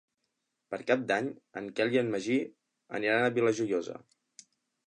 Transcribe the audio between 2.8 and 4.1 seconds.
aniran a la Vila Joiosa.